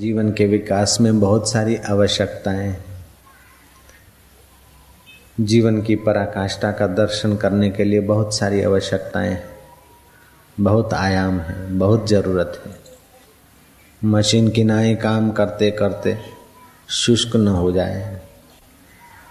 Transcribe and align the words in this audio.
जीवन 0.00 0.32
के 0.32 0.46
विकास 0.46 0.98
में 1.00 1.20
बहुत 1.20 1.50
सारी 1.50 1.76
आवश्यकताएँ। 1.76 2.76
जीवन 5.40 5.82
की 5.82 5.96
पराकाष्ठा 5.96 6.72
का 6.72 6.86
दर्शन 6.86 7.36
करने 7.36 7.70
के 7.70 7.84
लिए 7.84 8.00
बहुत 8.00 8.36
सारी 8.36 8.62
आवश्यकताएँ। 8.62 9.38
बहुत 10.60 10.94
आयाम 10.94 11.40
है, 11.40 11.78
बहुत 11.78 12.08
ज़रूरत 12.08 12.62
है। 12.66 12.72
मशीन 14.04 14.48
किनाए 14.48 14.94
काम 14.94 15.30
करते 15.30 15.70
करते 15.70 16.18
शुष्क 16.88 17.36
न 17.36 17.48
हो 17.48 17.72
जाए 17.72 18.20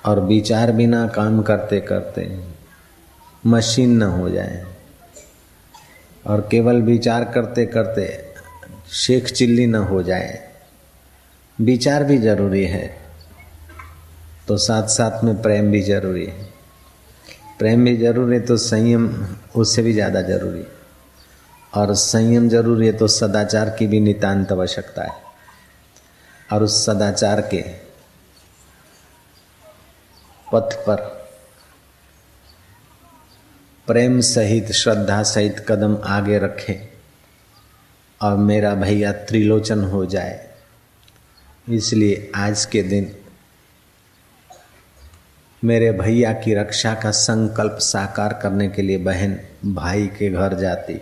और 0.06 0.20
विचार 0.20 0.72
बिना 0.72 1.08
काम 1.08 1.42
करते 1.42 1.80
करते 1.82 2.40
मशीन 3.46 3.90
न 3.90 4.02
हो 4.02 4.30
जाए 4.30 4.66
और 6.28 6.48
केवल 6.52 6.82
विचार 6.82 7.24
करते 7.24 7.66
करते 7.66 8.26
शेख 8.92 9.26
चिल्ली 9.26 9.68
न 9.68 9.76
हो 9.76 10.04
जाए। 10.04 10.53
विचार 11.60 12.04
भी 12.04 12.18
ज़रूरी 12.18 12.64
है। 12.66 12.86
तो 14.48 14.58
साथ 14.58 14.88
साथ 14.88 15.24
में 15.24 15.42
प्रेम 15.42 15.72
भी 15.72 15.82
ज़रूरी 15.82 16.26
है। 16.26 16.52
प्रेम 17.60 17.86
भी 17.86 17.96
ज़रूरी 17.98 18.36
है 18.36 18.46
तो 18.46 18.58
संयम 18.58 19.08
उससे 19.56 19.82
भी 19.82 19.94
ज़्यादा 19.94 20.22
ज़रूरी। 20.22 20.60
है 20.60 20.66
और 21.74 21.94
संयम 21.96 22.50
ज़रूरी 22.50 22.88
है 22.88 22.94
तो 22.94 23.08
सदाचार 23.08 23.70
की 23.70 23.88
भी 23.88 24.00
नितांत 24.00 24.52
आवश्यकता 24.52 25.04
है। 25.04 25.22
और 26.50 26.64
उस 26.64 26.86
सदाचार 26.86 27.42
के 27.42 27.62
पथ 30.48 30.74
पर 30.86 30.96
प्रेम 33.88 34.20
सहित, 34.22 34.72
श्रद्धा 34.72 35.22
सहित 35.24 35.66
कदम 35.70 35.98
आगे 36.06 36.38
रखें 36.40 36.88
और 38.22 38.38
मेरा 38.40 38.74
भैया 38.76 39.12
त्रिलोचन 39.12 39.84
हो 39.84 40.06
जाए। 40.06 40.53
इसलिए 41.70 42.32
आज 42.36 42.66
के 42.66 42.84
दिन 42.84 43.16
मेरे 45.64 45.92
भैया 45.92 46.34
की 46.34 46.54
रक्षा 46.54 46.94
का 46.96 47.12
संकल्प 47.12 47.78
साकार 47.80 48.34
करने 48.34 48.70
के 48.70 48.82
लिए 48.82 48.98
बहन 48.98 49.40
भाई 49.66 50.08
के 50.08 50.30
घर 50.30 50.54
जाती। 50.54 50.94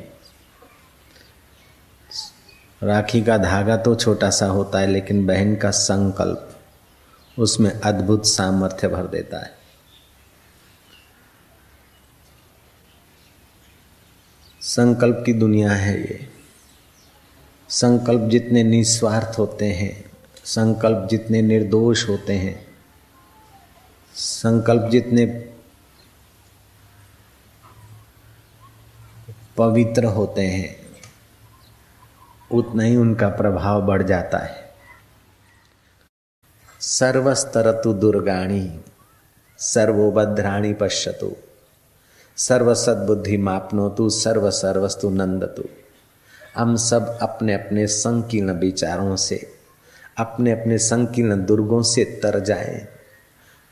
राखी 2.84 3.22
का 3.22 3.38
धागा 3.38 3.78
तो 3.78 3.96
छोटा 3.96 4.30
सा 4.30 4.46
होता 4.46 4.80
है, 4.80 4.88
लेकिन 4.88 5.28
बहन 5.28 5.56
का 5.56 5.72
संकल्प 5.72 6.60
उसमें 7.40 7.72
अद्भुत 7.72 8.26
सामर्थ्य 8.26 8.88
भर 8.88 9.08
देता 9.08 9.40
है। 9.40 9.52
संकल्प 14.62 15.24
की 15.26 15.34
दुनिया 15.34 15.72
है 15.72 16.00
ये। 16.02 16.30
संकल्प 17.70 18.22
जितने 18.22 18.64
निस्वार्थ 18.64 19.40
होते 19.40 19.66
हैं 19.66 20.11
संकल्प 20.46 21.08
जितने 21.12 21.42
निर्दोष 21.42 22.10
होते 22.10 22.34
हैं, 22.34 22.68
संकल्प 24.16 24.90
जितने 24.92 25.26
पवित्र 29.58 30.06
होते 30.06 30.42
हैं, 30.42 30.76
उतना 32.52 32.84
ही 32.84 32.96
उनका 32.96 33.28
प्रभाव 33.30 33.82
बढ़ 33.82 34.04
जाता 34.04 34.38
है। 34.38 34.72
सर्वस्तरतु 36.80 37.94
दुर्गाणी, 37.94 38.80
सर्वोभद्राणी 39.58 40.74
पश्यतु, 40.74 41.36
सर्वसद्बुद्धि 42.38 43.38
मापनोतु 43.38 44.10
सर्व 44.10 44.52
सर्वस्तु 44.52 45.10
नंदतु। 45.10 45.64
हम 46.58 46.76
सब 46.76 47.18
अपने 47.22 47.54
अपने 47.54 47.88
संकीर्ण 47.88 48.52
विचारों 48.52 49.16
से 49.16 49.61
अपने 50.18 50.52
अपने 50.52 50.78
संकीर्ण 50.78 51.46
दुर्गों 51.46 51.82
से 51.82 52.06
तर 52.06 52.40
जाएँ। 52.40 52.88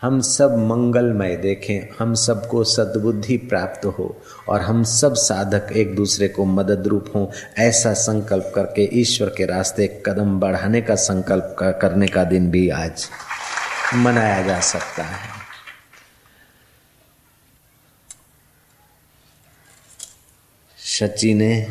हम 0.02 0.22
सब 0.22 0.58
मंगलमय 0.58 1.36
देखें, 1.36 1.95
हम 2.00 2.14
सबको 2.14 2.64
सद्बुद्धि 2.64 3.38
प्राप्त 3.38 3.86
हो, 3.86 4.22
और 4.50 4.61
हम 4.61 4.83
सब 4.83 5.14
साधक 5.14 5.67
एक 5.72 5.95
दूसरे 5.95 6.27
को 6.27 6.45
मदद 6.45 6.88
रूप 6.88 7.11
हों। 7.16 7.27
ऐसा 7.58 7.94
संकल्प 7.94 8.52
करके 8.55 8.89
ईश्वर 8.94 9.30
के 9.30 9.45
रास्ते 9.45 10.04
कदम 10.05 10.39
बढ़ाने 10.39 10.82
का 10.82 10.95
संकल्प 10.95 11.55
करने 11.61 12.08
का 12.08 12.23
दिन 12.23 12.52
भी 12.52 12.70
आज 12.70 13.10
मनाया 13.95 14.42
जा 14.42 14.60
सकता 14.60 15.04
है। 15.04 15.30
शची 20.80 21.33
ने 21.33 21.67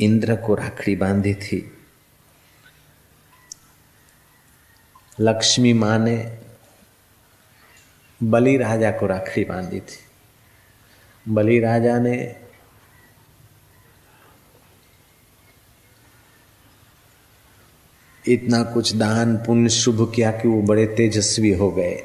इंद्र 0.00 0.36
को 0.36 0.54
राखड़ी 0.54 0.96
बांधी 0.96 1.34
थी। 1.34 1.79
लक्ष्मी 5.20 5.72
माँ 5.72 5.98
ने 5.98 6.38
बलि 8.22 8.56
राजा 8.56 8.90
को 8.90 9.06
राखड़ी 9.06 9.44
बांधी 9.44 9.80
थी। 9.80 9.98
बलि 11.28 11.60
राजा 11.60 11.98
ने 11.98 12.36
इतना 18.28 18.62
कुछ 18.62 18.94
दान 18.94 19.36
पुण्य 19.36 19.68
शुभ 19.68 20.12
किया 20.14 20.30
कि 20.30 20.48
वो 20.48 20.62
बड़े 20.62 20.86
तेजस्वी 20.86 21.50
हो 21.50 21.70
गए। 21.70 22.02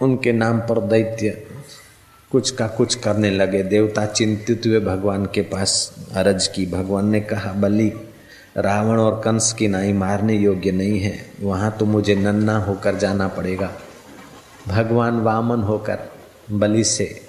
उनके 0.00 0.32
नाम 0.32 0.60
पर 0.60 0.80
दैत्य 0.80 1.46
कुछ 2.30 2.50
का 2.50 2.68
कुछ 2.68 2.94
करने 2.94 3.30
लगे। 3.30 3.62
देवता 3.62 4.06
चिंतित 4.06 4.62
हुए 4.66 4.80
भगवान 4.80 5.26
के 5.26 5.42
पास। 5.42 5.94
अरज 6.12 6.46
की 6.46 6.66
भगवान 6.66 7.08
ने 7.08 7.20
कहा, 7.20 7.52
बलि 7.52 8.06
रावण 8.60 8.98
और 8.98 9.20
कंस 9.24 9.52
की 9.52 9.68
नाई 9.68 9.92
मारने 9.92 10.34
योग्य 10.34 10.72
नहीं 10.72 11.00
है। 11.00 11.30
वहाँ 11.40 11.76
तो 11.78 11.86
मुझे 11.86 12.14
नन्ना 12.14 12.58
होकर 12.58 12.96
जाना 12.96 13.28
पड़ेगा। 13.28 13.72
भगवान 14.68 15.20
वामन 15.20 15.62
होकर 15.62 15.98
बलि 16.50 16.84
से 16.84 17.20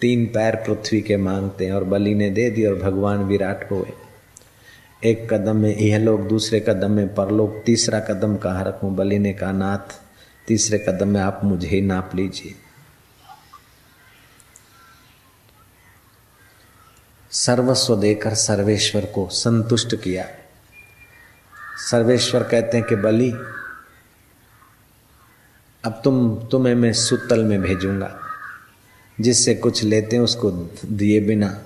तीन 0.00 0.26
पैर 0.26 0.56
पृथ्वी 0.56 1.00
के 1.00 1.16
मांगते 1.16 1.66
हैं 1.66 1.72
और 1.72 1.84
बलि 1.84 2.14
ने 2.14 2.30
दे 2.30 2.50
दी 2.50 2.66
और 2.66 2.74
भगवान 2.74 3.18
विराट 3.18 3.70
हुए। 3.70 3.92
एक 5.04 5.34
कदम 5.34 5.56
में 5.56 5.76
यह 5.76 5.98
लोग, 5.98 6.28
दूसरे 6.28 6.60
कदम 6.60 6.90
में 6.90 7.14
परलोक, 7.14 7.62
तीसरा 7.66 8.00
कदम 8.00 8.36
कहाँ 8.36 8.64
रखूँ? 8.64 8.94
बलि 8.94 9.18
ने 9.18 9.32
कहा, 9.32 9.52
नाथ, 9.52 10.00
तीसरे 10.46 10.78
कदम 10.78 11.08
में 11.08 11.20
आप 11.20 11.40
मुझे 11.44 11.68
ही 11.68 11.80
नाप 11.80 12.10
लीजिए। 12.14 12.54
सर्वस्व 17.44 18.00
देकर 18.00 18.34
सर्वेश्वर 18.34 19.04
को 19.04 19.28
संतुष्ट 19.32 19.94
किया। 19.96 20.24
सर्वेश्वर 21.90 22.42
कहते 22.42 22.76
हैं 22.76 22.86
कि 22.86 22.96
बलि, 22.96 23.30
अब 25.84 26.00
तुम, 26.04 26.36
तुम्हें 26.36 26.74
मैं 26.74 26.92
सुतल 26.92 27.44
में 27.44 27.62
भेजूँगा। 27.62 28.20
जिससे 29.20 29.54
कुछ 29.54 29.84
लेते 29.84 30.16
हैं 30.16 30.22
उसको 30.22 30.50
दिए 30.86 31.20
बिना 31.20 31.62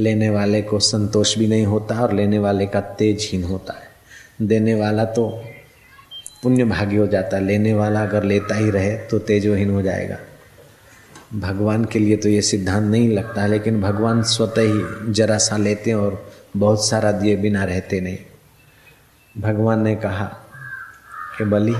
लेने 0.00 0.30
वाले 0.30 0.62
को 0.62 0.78
संतोष 0.78 1.38
भी 1.38 1.46
नहीं 1.46 1.66
होता 1.66 2.00
और 2.00 2.12
लेने 2.12 2.38
वाले 2.38 2.66
का 2.66 2.80
तेजहीन 2.80 3.44
होता 3.44 3.72
है। 3.72 3.88
देने 4.46 4.74
वाला 4.74 5.04
तो 5.04 5.44
पुण्य 6.42 6.64
भागी 6.64 6.96
हो 6.96 7.06
जाता 7.06 7.36
है, 7.36 7.44
लेने 7.44 7.74
वाला 7.74 8.02
अगर 8.02 8.22
लेता 8.22 8.54
ही 8.54 8.70
रहे 8.70 8.96
तो 8.96 9.18
तेजोहीन 9.18 9.70
हो 9.70 9.82
जाएगा। 9.82 10.18
भगवान 11.32 11.84
के 11.84 11.98
लिए 11.98 12.16
तो 12.16 12.28
ये 12.28 12.42
सिद्धांत 12.42 12.90
नहीं 12.90 13.08
लगता, 13.08 13.46
लेकिन 13.46 13.80
भगवान 13.82 14.22
स्वतः 14.22 14.62
ही 14.62 15.12
जरा 15.12 15.38
सा 15.38 15.56
लेते 15.56 15.92
और 15.92 16.32
बहुत 16.56 16.86
सारा 16.86 17.12
दिए 17.12 17.36
बिना 17.36 17.64
रहते 17.64 18.00
नहीं। 18.00 18.18
भगवान 19.38 19.82
ने 19.82 19.94
कहा 19.96 20.24
कि 21.38 21.44
बलि, 21.44 21.74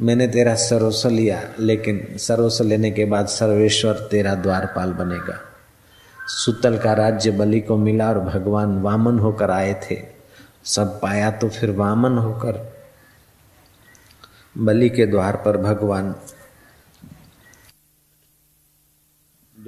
मैंने 0.00 0.26
तेरा 0.28 0.54
सरोस 0.54 1.06
लिया, 1.06 1.42
लेकिन 1.58 2.06
सरोस 2.18 2.60
लेने 2.60 2.90
के 2.90 3.04
बाद 3.04 3.26
सर्वेश्वर 3.26 4.08
तेरा 4.10 4.34
द्वारपाल 4.34 4.92
बनेगा। 4.92 5.38
सुतल 6.18 6.78
का 6.78 6.92
राज्य 6.92 7.30
बलि 7.30 7.60
को 7.60 7.76
मिला 7.76 8.08
और 8.08 8.20
भगवान 8.20 8.80
वामन 8.82 9.18
होकर 9.18 9.50
आए 9.50 9.74
थे। 9.82 9.98
सब 10.64 11.00
पाया 11.00 11.30
तो 11.30 11.48
फिर 11.48 11.70
वामन 11.70 12.18
होकर 12.18 12.74
बलि 14.58 14.88
के 14.88 15.06
द्वार 15.06 15.36
पर 15.36 15.56
भगवान 15.56 16.14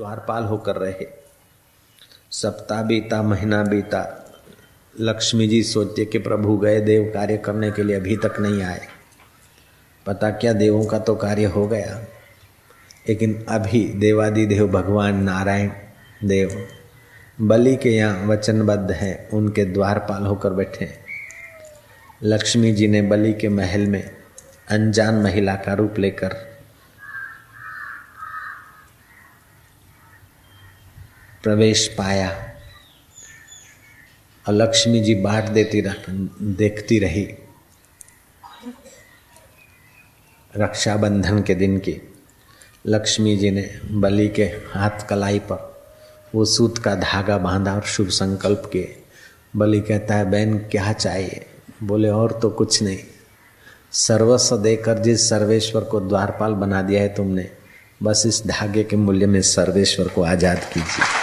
द्वारपाल 0.03 0.45
होकर 0.45 0.77
रहे। 0.77 1.07
सप्ताह 2.31 2.83
बीता, 2.83 3.23
महीना 3.23 3.63
बीता। 3.63 4.31
लक्ष्मी 5.01 5.49
जी 5.49 5.63
सोचते 5.63 6.05
कि 6.05 6.19
प्रभु 6.19 6.59
गए 6.59 6.81
देव 6.81 7.11
कार्य 7.15 7.37
करने 7.37 7.71
के 7.71 7.83
लिए 7.83 7.97
अभी 7.97 8.17
तक 8.17 8.41
नहीं 8.41 8.63
आए। 8.63 8.81
पता 10.07 10.31
क्या, 10.31 10.53
देवों 10.53 10.85
का 10.85 10.99
तो 10.99 11.15
कार्य 11.15 11.45
हो 11.45 11.69
गया। 11.69 12.07
लेकिन 13.09 13.47
अभी 13.49 13.85
देवादिदेव 13.85 14.69
भगवान 14.69 15.23
नारायण 15.23 15.71
देव 16.25 16.69
बलि 17.41 17.77
के 17.77 17.91
यहाँ 17.91 18.27
वचनबद्ध 18.27 18.91
हैं, 18.91 19.31
उनके 19.31 19.65
द्वारपाल 19.65 20.23
होकर 20.23 20.51
बैठे 20.51 20.95
लक्ष्मी 22.23 22.73
जी 22.73 22.89
ने 22.89 23.03
बलि 23.03 23.33
के 23.33 23.49
महल 23.49 23.81
में 23.81 24.11
अनजान 24.71 25.15
महिला 25.15 25.55
का 25.55 25.75
रूप 25.75 25.99
लेकर 25.99 26.52
प्रवेश 31.43 31.87
पाया। 31.89 32.31
और 34.47 34.55
लक्ष्मी 34.55 35.01
जी 35.01 35.15
बांट 35.15 35.49
देती 35.49 35.81
रह, 35.81 35.95
देखती 36.09 36.99
रही। 36.99 37.25
रक्षाबंधन 40.55 41.43
के 41.43 41.55
दिन 41.55 41.79
की 41.79 42.01
लक्ष्मी 42.87 43.37
जी 43.37 43.51
ने 43.51 43.69
बलि 43.91 44.29
के 44.29 44.45
हाथ 44.45 45.07
कलाई 45.09 45.39
पर 45.39 45.71
वो 46.35 46.45
सूत 46.45 46.79
का 46.79 46.95
धागा 46.95 47.39
बांधा 47.39 47.75
और 47.75 47.83
शुभ 47.87 48.09
संकल्प 48.09 48.69
किए। 48.73 48.97
बलि 49.57 49.81
कहता 49.81 50.15
है 50.15 50.31
बहन 50.31 50.59
क्या 50.71 50.93
चाहिए? 50.93 51.47
बोले 51.83 52.09
और 52.09 52.39
तो 52.43 52.51
कुछ 52.51 52.83
नहीं। 52.83 52.99
सर्वस्व 53.93 54.57
देकर 54.57 54.99
जिस 54.99 55.29
सर्वेश्वर 55.29 55.85
को 55.85 56.01
द्वारपाल 56.01 56.55
बना 56.55 56.83
दिया 56.83 57.03
है 57.03 57.15
तुमने 57.15 57.51
बस 58.03 58.23
इस 58.27 58.43
धागे 58.47 58.85
के 58.85 58.97
मूल्य 58.97 59.27
में 59.27 59.41
सर्वेश्वर 59.43 60.09
को 60.09 60.23
आज़ाद 60.23 60.65
कीजिए। 60.65 61.22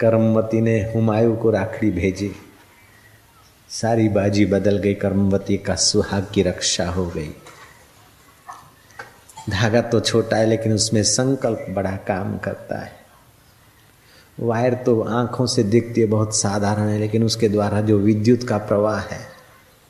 कर्मवती 0.00 0.60
ने 0.60 0.78
हुमायूं 0.92 1.36
को 1.36 1.50
राखड़ी 1.50 1.90
भेजी। 1.90 2.30
सारी 3.70 4.08
बाजी 4.08 4.44
बदल 4.46 4.76
गई, 4.78 4.94
कर्मवती 4.94 5.56
का 5.56 5.74
सुहाग 5.74 6.26
की 6.34 6.42
रक्षा 6.42 6.88
हो 6.88 7.06
गई। 7.06 7.30
धागा 9.50 9.80
तो 9.80 10.00
छोटा 10.00 10.36
है, 10.36 10.46
लेकिन 10.46 10.72
उसमें 10.72 11.02
संकल्प 11.02 11.66
बड़ा 11.70 11.94
काम 12.06 12.36
करता 12.38 12.78
है। 12.78 12.92
वायर 14.38 14.74
तो 14.74 15.00
आँखों 15.02 15.46
से 15.46 15.62
दिखती 15.62 16.00
है, 16.00 16.06
बहुत 16.06 16.36
साधारण 16.36 16.88
है, 16.88 16.98
लेकिन 16.98 17.24
उसके 17.24 17.48
द्वारा 17.48 17.80
जो 17.80 17.98
विद्युत 17.98 18.42
का 18.42 18.58
प्रवाह 18.58 19.00
है, 19.00 19.20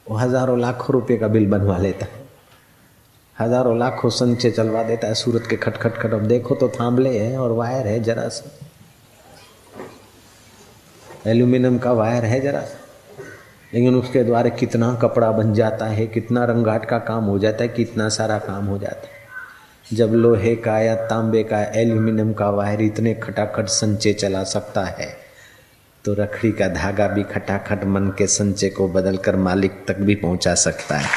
वो 0.07 0.17
हज़ारों 0.17 0.59
लाखों 0.61 0.93
रुपए 0.93 1.17
का 1.17 1.29
बिल 1.29 1.47
बनवा 1.47 1.77
लेता 1.79 2.07
है। 2.07 2.27
हज़ारों 3.37 3.79
लाखों 3.79 4.11
संचय 4.11 4.51
चलवा 4.51 4.83
देता 4.83 5.07
है, 5.07 5.15
सूरत 5.15 5.47
के 5.47 5.57
खटखट 5.57 5.99
खट 5.99 6.15
अब 6.15 6.27
देखो 6.27 6.55
तो 6.55 6.69
थांबले 6.69 7.19
है 7.19 7.39
और 7.39 7.53
वायर 7.53 7.87
है 7.87 8.01
जरा 8.03 8.29
सा। 8.29 8.51
एल्यूमिनियम 11.29 11.79
का 11.79 11.93
वायर 11.93 12.25
है 12.25 12.41
जरा 12.41 12.61
सा। 12.61 12.79
लेकिन 13.75 13.95
उसके 13.95 14.23
द्वारा 14.25 14.51
कितना 14.51 14.95
कपड़ा 14.95 15.31
बन 15.33 15.53
जाता 15.55 15.87
है, 15.87 16.07
कितना 16.07 16.45
रंगाट 16.45 16.85
का 16.85 16.99
काम 16.99 17.25
हो 17.25 17.39
जाता 17.39 17.63
है, 17.63 17.69
कितना 17.69 18.09
सारा 18.09 18.39
काम 18.39 18.67
हो 18.67 18.79
जाता 18.79 19.09
है। 19.09 19.17
जब 19.93 20.13
लोहे 20.13 20.55
का 20.57 20.79
या 20.79 20.95
तांबे 21.07 21.43
का 21.43 21.63
एल्यूमिनियम 21.81 22.33
का 22.33 22.51
वायर 22.51 22.81
इतने 22.81 23.15
खटाखट 23.15 23.67
संचय 23.67 24.13
चला 24.13 24.45
सकता 24.45 24.85
है 24.85 25.17
तो 26.05 26.15
रखड़ी 26.15 26.51
का 26.53 26.69
धागा 26.69 27.07
भी 27.09 27.23
खटाखट 27.23 27.85
मन 27.85 28.07
के 28.09 28.27
संचय 28.27 28.69
को 28.69 28.89
बदलकर 28.89 29.37
मालिक 29.37 29.73
तक 29.89 29.97
भी 29.97 30.15
पहुँचा 30.15 30.55
सकता 30.55 30.97
है। 30.97 31.09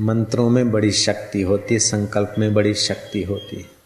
मंत्रों 0.00 0.48
में 0.50 0.70
बड़ी 0.72 0.90
शक्ति 0.90 1.42
होती 1.42 1.74
है, 1.74 1.80
संकल्प 1.80 2.34
में 2.38 2.54
बड़ी 2.54 2.74
शक्ति 2.74 3.22
होती 3.22 3.56
है। 3.56 3.79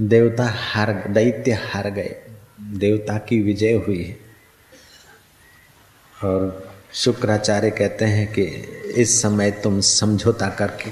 देवता 0.00 0.44
हार 0.44 1.04
दैत्य 1.08 1.52
हार 1.52 1.90
गए, 1.90 2.16
देवता 2.60 3.18
की 3.18 3.42
विजय 3.42 3.72
हुई 3.72 4.02
है। 4.04 4.16
और 6.24 6.72
शुक्राचार्य 6.92 7.70
कहते 7.70 8.04
हैं 8.04 8.32
कि 8.32 8.42
इस 8.96 9.22
समय 9.22 9.50
तुम 9.50 9.80
समझौता 9.80 10.48
करके 10.48 10.90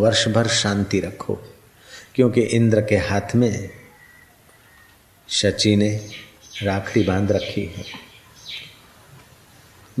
वर्ष 0.00 0.28
भर 0.28 0.46
शांति 0.46 1.00
रखो, 1.00 1.38
क्योंकि 2.14 2.40
इंद्र 2.40 2.80
के 2.80 2.96
हाथ 2.96 3.34
में 3.34 3.70
शची 5.28 5.76
ने 5.76 6.08
राखड़ी 6.62 7.02
बाँध 7.02 7.32
रखी 7.32 7.64
है। 7.64 7.84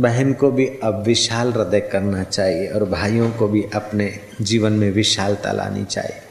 बहन 0.00 0.32
को 0.32 0.50
भी 0.50 0.66
अब 0.66 1.02
विशाल 1.02 1.52
हृदय 1.52 1.80
करना 1.80 2.24
चाहिए 2.24 2.68
और 2.68 2.84
भाइयों 2.84 3.30
को 3.30 3.48
भी 3.48 3.62
अपने 3.74 4.20
जीवन 4.40 4.72
में 4.72 4.90
विशालता 4.90 5.52
लानी 5.52 5.84
चाहिए। 5.84 6.22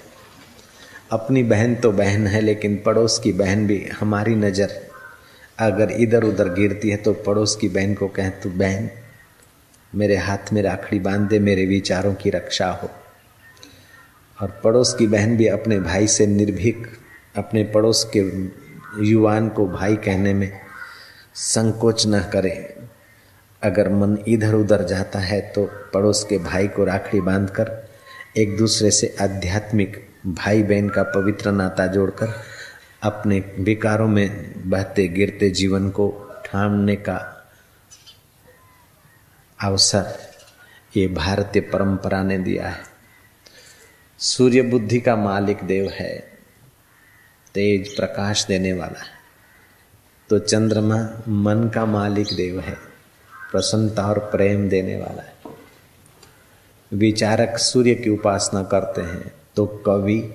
अपनी 1.10 1.44
बहन 1.44 1.76
तो 1.76 1.92
बहन 1.92 2.28
है, 2.28 2.42
लेकिन 2.42 2.76
पड़ोस 2.86 3.20
की 3.20 3.32
बहन 3.34 3.66
भी 3.68 3.78
हमारी 4.00 4.36
नज़र। 4.36 4.72
अगर 5.60 5.92
इधर 5.92 6.24
उधर 6.24 6.54
गिरती 6.54 6.90
है 6.90 6.98
तो 6.98 7.14
पड़ोस 7.14 7.56
की 7.56 7.68
बहन 7.70 7.94
को 7.94 8.08
कहें, 8.08 8.32
तू 8.42 8.50
बहन, 8.50 8.90
मेरे 9.94 10.16
हाथ 10.18 10.52
में 10.54 10.62
राखड़ी 10.62 11.00
बाँध 11.00 11.28
दे 11.30 11.40
मेरे 11.40 11.66
विचारों 11.66 12.14
की 12.14 12.30
रक्षा 12.30 12.70
हो। 12.72 12.90
और 14.38 14.60
पड़ोस 14.64 14.94
की 14.94 15.08
बहन 15.08 15.38
भी 15.38 15.48
अपने 15.48 15.80
भाई 15.80 16.08
से 16.08 16.28
निर्भीक, 16.28 16.88
अपने 17.36 17.64
पड़ोस 17.64 18.04
के 18.16 18.20
युवान 19.06 19.50
को 19.50 19.68
भाई 19.68 19.96
कहने 19.96 20.34
में 20.34 20.52
संकोच 21.36 22.08
न 22.08 22.20
करे। 22.34 22.76
अगर 23.62 23.90
मन 23.90 24.18
इधर 24.28 24.54
उधर 24.54 24.84
जाता 24.84 25.20
है 25.20 25.40
तो 25.56 25.66
पड़ोस 25.94 26.24
के 26.24 26.38
भाई 26.40 26.68
को 26.68 26.84
राखड़ी 26.86 27.22
बांधकर 27.22 27.72
एक 28.38 28.58
दूसरे 28.58 28.92
से 28.92 29.16
आध्यात्मिक 29.22 29.98
भाई 30.28 30.64
बहन 30.64 30.90
का 30.90 31.04
पवित्र 31.04 31.52
नाता 31.52 31.88
जोड़कर 31.88 32.34
अपने 33.04 33.56
विकारों 33.60 34.08
में 34.08 34.54
बहते, 34.70 35.08
गिरते 35.08 35.50
जीवन 35.50 35.90
को 35.90 36.32
ठामने 36.46 36.96
का 36.96 37.48
अवसर 39.64 40.18
ये 40.98 41.08
भारतीय 41.08 41.62
परंपरा 41.62 42.24
ने 42.24 42.38
दिया 42.38 42.70
है। 42.70 42.84
सूर्य 44.18 44.62
बुद्धि 44.62 45.00
का 45.00 45.16
मालिक 45.16 45.64
देव 45.64 45.90
है, 45.90 46.20
तेज 47.54 47.96
प्रकाश 47.96 48.46
देने 48.46 48.74
वाला 48.74 49.00
है। 49.00 49.16
तो 50.30 50.40
चंद्रमा 50.40 51.24
मन 51.28 51.72
का 51.76 51.86
मालिक 51.86 52.28
देव 52.28 52.60
है, 52.60 52.76
प्रसन्नता 53.52 54.08
और 54.08 54.20
प्रेम 54.20 54.70
देने 54.70 54.98
वाला 54.98 55.22
है। 55.22 55.36
विचारक 56.94 57.58
सूर्य 57.58 57.96
की 57.96 58.10
उपासना 58.10 58.64
करते 58.64 59.02
हैं 59.02 59.45
तो 59.56 59.66
कवि 59.66 60.34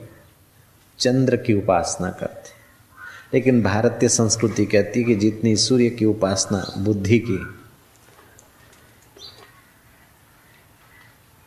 चंद्र 0.99 1.37
की 1.37 1.55
उपासना 1.55 2.11
करते 2.11 2.59
लेकिन 3.35 3.63
भारतीय 3.63 4.09
संस्कृति 4.09 4.67
कहती 4.67 5.01
है 5.01 5.07
कि 5.07 5.15
जितनी 5.15 5.57
सूर्य 5.57 5.91
की 5.91 6.05
उपासना 6.05 6.75
बुद्धि 6.79 7.19
की, 7.19 7.39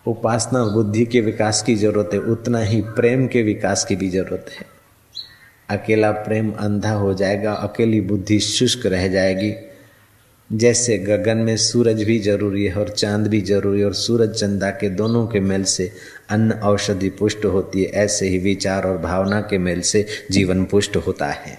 उपासना 0.08 0.64
बुद्धि 0.66 1.06
के 1.06 1.22
विकास 1.22 1.64
की 1.64 1.76
ज़रूरत 1.76 2.10
है, 2.14 2.20
उतना 2.20 2.60
ही 2.60 2.82
प्रेम 2.82 3.28
के 3.28 3.44
विकास 3.44 3.86
की 3.86 3.96
भी 3.96 4.10
ज़रूरत 4.10 4.46
है। 4.52 4.66
अकेला 5.70 6.12
प्रेम 6.12 6.52
अंधा 6.52 6.92
हो 6.92 7.14
जाएगा, 7.14 7.54
अकेली 7.54 8.02
बुद्धि 8.02 8.40
शुष्क 8.40 8.86
रह 8.86 9.08
जाएगी 9.08 9.52
जैसे 10.50 10.98
गगन 10.98 11.38
में 11.38 11.56
सूरज 11.58 12.04
भी 12.04 12.20
ज़रूरी 12.20 12.66
है 12.66 12.76
और 12.76 12.90
चाँद 12.90 13.28
भी 13.28 13.42
ज़रूरी 13.42 13.80
है 13.80 13.86
और 13.86 13.94
सूरज 13.94 14.34
चंदा 14.36 14.70
के 14.70 14.90
दोनों 14.90 15.26
के 15.28 15.40
मेल 15.40 15.64
से 15.64 15.92
अन्न 16.30 16.52
औषधि 16.52 17.10
पुष्ट 17.10 17.46
होती 17.46 17.84
है, 17.84 17.90
ऐसे 17.90 18.28
ही 18.28 18.38
विचार 18.38 18.88
और 18.88 18.98
भावना 18.98 19.42
के 19.42 19.58
मेल 19.58 19.82
से 19.82 20.06
जीवन 20.32 20.66
पुष्ट 20.66 20.96
होता 20.96 21.28
है। 21.28 21.58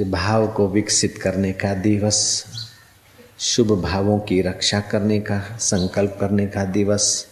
भाव 0.00 0.46
को 0.52 0.68
विकसित 0.68 1.18
करने 1.18 1.52
का 1.52 1.74
दिवस, 1.74 2.44
शुभ 3.38 3.72
भावों 3.82 4.18
की 4.18 4.40
रक्षा 4.42 4.80
करने 4.80 5.18
का, 5.20 5.40
संकल्प 5.60 6.16
करने 6.20 6.46
का 6.46 6.64
दिवस, 6.64 7.26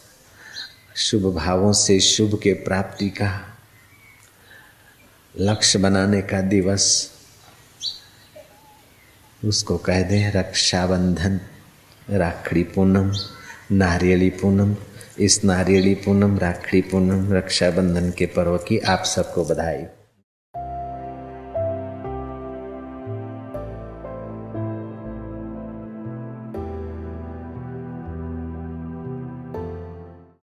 शुभ 0.97 1.35
भावों 1.35 1.73
से 1.73 2.01
शुभ 2.01 2.39
के 2.43 2.53
प्राप्ति 2.53 3.09
का, 3.11 3.31
लक्ष्य 5.35 5.79
बनाने 5.79 6.23
का 6.23 6.41
दिवस 6.41 6.87
उसको 9.45 9.77
कह 9.77 10.03
दें, 10.03 10.33
रक्षाबंधन, 10.33 11.41
राखड़ी 12.11 12.63
पूनम, 12.63 13.13
नारियली 13.73 14.31
पूनम, 14.31 14.77
इस 15.19 15.45
नारियली 15.45 15.95
पूनम, 15.95 16.39
राखड़ी 16.39 16.81
पूनम, 16.81 17.33
रक्षाबंधन 17.33 18.11
के 18.11 18.27
पर्व 18.27 18.57
की 18.57 18.79
आप 18.79 19.03
सबको 19.05 19.45
बधाई। 19.45 19.85